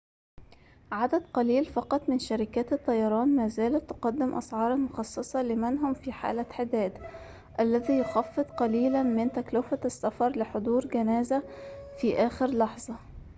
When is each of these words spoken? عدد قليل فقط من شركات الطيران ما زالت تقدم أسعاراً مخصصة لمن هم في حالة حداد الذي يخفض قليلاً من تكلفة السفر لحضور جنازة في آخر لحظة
عدد 0.91 1.25
قليل 1.33 1.65
فقط 1.65 2.09
من 2.09 2.19
شركات 2.19 2.73
الطيران 2.73 3.35
ما 3.35 3.47
زالت 3.47 3.89
تقدم 3.89 4.33
أسعاراً 4.37 4.75
مخصصة 4.75 5.43
لمن 5.43 5.77
هم 5.77 5.93
في 5.93 6.11
حالة 6.11 6.45
حداد 6.51 6.97
الذي 7.59 7.99
يخفض 7.99 8.43
قليلاً 8.45 9.03
من 9.03 9.31
تكلفة 9.31 9.79
السفر 9.85 10.29
لحضور 10.29 10.85
جنازة 10.87 11.43
في 12.01 12.15
آخر 12.17 12.45
لحظة 12.47 12.95